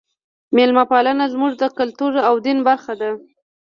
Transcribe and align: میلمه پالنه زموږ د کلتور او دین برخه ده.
میلمه 0.55 0.83
پالنه 0.91 1.25
زموږ 1.33 1.53
د 1.57 1.63
کلتور 1.77 2.11
او 2.27 2.35
دین 2.45 2.57
برخه 2.67 2.93
ده. 3.01 3.09